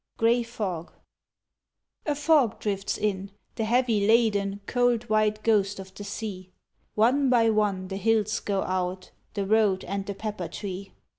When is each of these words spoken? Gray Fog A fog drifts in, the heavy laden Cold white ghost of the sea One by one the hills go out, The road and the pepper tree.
Gray 0.17 0.41
Fog 0.41 0.91
A 2.07 2.15
fog 2.15 2.59
drifts 2.59 2.97
in, 2.97 3.29
the 3.53 3.65
heavy 3.65 4.07
laden 4.07 4.59
Cold 4.65 5.03
white 5.09 5.43
ghost 5.43 5.77
of 5.79 5.93
the 5.93 6.03
sea 6.03 6.51
One 6.95 7.29
by 7.29 7.51
one 7.51 7.87
the 7.87 7.97
hills 7.97 8.39
go 8.39 8.63
out, 8.63 9.11
The 9.35 9.45
road 9.45 9.83
and 9.83 10.03
the 10.03 10.15
pepper 10.15 10.47
tree. 10.47 10.93